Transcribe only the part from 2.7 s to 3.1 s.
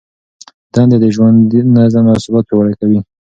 کوي.